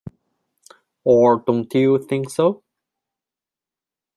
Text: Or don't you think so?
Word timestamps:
Or 1.03 1.43
don't 1.45 1.71
you 1.75 1.99
think 1.99 2.31
so? 2.31 2.63